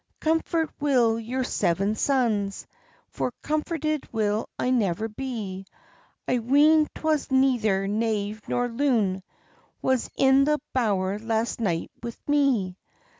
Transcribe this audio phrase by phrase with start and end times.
[0.19, 2.65] "Comfort weel your seven sons;
[3.09, 5.67] For comforted will I never be:
[6.27, 9.21] I ween 'twas neither knave nor loon
[9.79, 12.79] Was in the bower last night wi' me."